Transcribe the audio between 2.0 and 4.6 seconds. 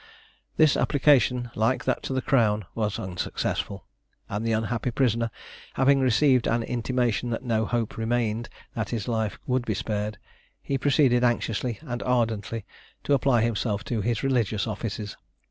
to the Crown was unsuccessful, and the